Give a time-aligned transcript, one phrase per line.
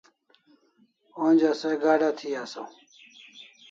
[1.27, 2.69] Onja se gada thi asaw